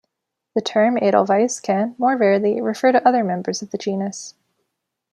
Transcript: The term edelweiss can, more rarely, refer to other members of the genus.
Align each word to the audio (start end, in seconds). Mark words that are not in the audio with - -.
The 0.55 0.61
term 0.61 0.97
edelweiss 0.99 1.59
can, 1.59 1.93
more 1.99 2.17
rarely, 2.17 2.59
refer 2.59 2.91
to 2.91 3.07
other 3.07 3.23
members 3.23 3.61
of 3.61 3.69
the 3.69 3.77
genus. 3.77 4.33